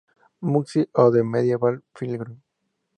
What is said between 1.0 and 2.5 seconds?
the Medieval Pilgrim.